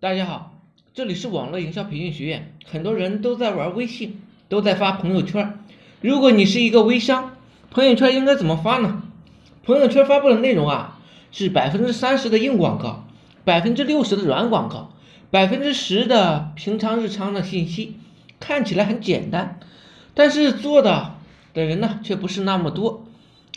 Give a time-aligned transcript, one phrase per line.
[0.00, 0.52] 大家好，
[0.94, 2.54] 这里是网络营销培训学院。
[2.64, 5.58] 很多人都在玩微信，都在发朋友圈。
[6.00, 7.34] 如果你是一个微商，
[7.72, 9.02] 朋友圈应该怎么发呢？
[9.64, 11.00] 朋友圈发布的内容啊，
[11.32, 13.08] 是百分之三十的硬广告，
[13.44, 14.92] 百分之六十的软广告，
[15.32, 17.96] 百分之十的平常日常的信息。
[18.38, 19.58] 看起来很简单，
[20.14, 21.16] 但是做的
[21.52, 23.04] 的人呢，却不是那么多。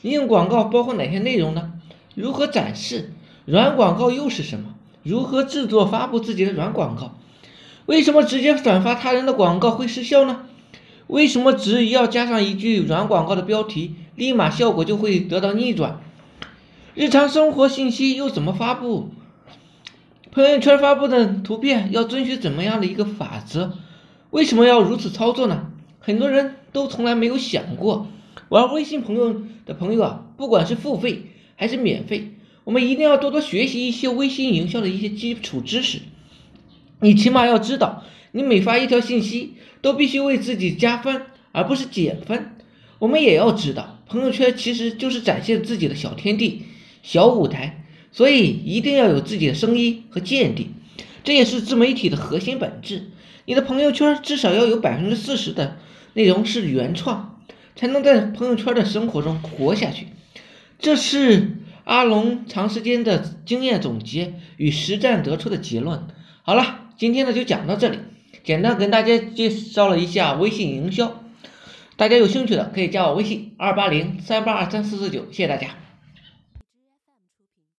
[0.01, 1.73] 硬广告包括哪些内容呢？
[2.15, 3.13] 如何展示？
[3.45, 4.73] 软广告又是什么？
[5.03, 7.15] 如何制作发布自己的软广告？
[7.87, 10.45] 为什么直接转发他人的广告会失效呢？
[11.07, 15.99] 为什么只要加上一句软广告的标题，立马效果就会得到逆转？
[16.93, 19.09] 日常生活信息又怎么发布？
[20.31, 23.73] 朋友圈发布的图片要遵循怎么样的一个法则？
[24.29, 25.71] 为什么要如此操作呢？
[25.99, 28.07] 很多人都从来没有想过。
[28.47, 32.35] 玩微信朋友的朋友啊，不管是付费还是免费。
[32.63, 35.99] 我们一定要多多学习一些微信营销的一些基础知识。
[36.99, 42.55] 你起码要知道，你每发一条信息都必须为自己加分，而不是减分。
[42.99, 46.61] 我们也要知道，朋友圈其实就是展现自己的小天地、
[47.01, 50.69] 小舞台，所以一定要有自己的声音和见地。
[51.23, 53.09] 这也是自媒体的核心本质。
[53.45, 55.79] 你的朋友圈至少要有百分之四十的
[56.13, 57.39] 内容是原创，
[57.75, 60.05] 才能在朋友圈的生活中活下去。
[60.77, 61.57] 这是。
[61.83, 66.07] 阿龙长时间的经验总结与实战得出的结论。
[66.43, 67.99] 好了，今天呢就讲到这里，
[68.43, 71.23] 简单跟大家介绍了一下微信营销。
[71.97, 75.67] 大家有兴趣的可以加我微信二八零三八二三四四九，谢谢大家。